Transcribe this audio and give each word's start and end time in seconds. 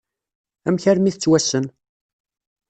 Amek 0.67 0.83
armi 0.91 1.11
tettwassen? 1.13 1.65